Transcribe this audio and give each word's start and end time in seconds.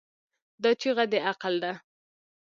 دا 0.61 0.71
چیغه 0.81 1.05
د 1.11 1.13
عقل 1.29 1.53
ده. 1.63 1.73